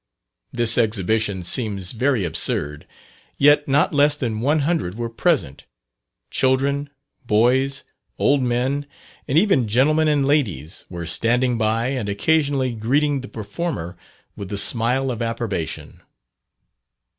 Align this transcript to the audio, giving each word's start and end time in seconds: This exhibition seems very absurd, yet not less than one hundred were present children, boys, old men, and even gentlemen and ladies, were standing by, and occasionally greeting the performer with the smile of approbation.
This 0.51 0.79
exhibition 0.79 1.43
seems 1.43 1.91
very 1.91 2.25
absurd, 2.25 2.87
yet 3.37 3.67
not 3.67 3.93
less 3.93 4.15
than 4.15 4.39
one 4.39 4.61
hundred 4.61 4.95
were 4.95 5.11
present 5.11 5.65
children, 6.31 6.89
boys, 7.27 7.83
old 8.17 8.41
men, 8.41 8.87
and 9.27 9.37
even 9.37 9.67
gentlemen 9.67 10.07
and 10.07 10.25
ladies, 10.25 10.85
were 10.89 11.05
standing 11.05 11.55
by, 11.59 11.89
and 11.89 12.09
occasionally 12.09 12.71
greeting 12.73 13.21
the 13.21 13.27
performer 13.27 13.95
with 14.35 14.49
the 14.49 14.57
smile 14.57 15.11
of 15.11 15.21
approbation. 15.21 16.01